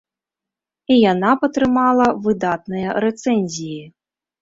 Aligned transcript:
І 0.95 0.97
яна 1.11 1.35
б 1.43 1.51
атрымала 1.51 2.09
выдатныя 2.27 2.99
рэцэнзіі. 3.09 3.83